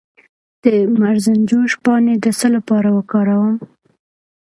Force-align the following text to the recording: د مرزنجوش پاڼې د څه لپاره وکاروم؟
د 0.63 0.65
مرزنجوش 1.01 1.71
پاڼې 1.83 2.15
د 2.19 2.25
څه 2.39 2.47
لپاره 2.55 2.89
وکاروم؟ 2.97 3.55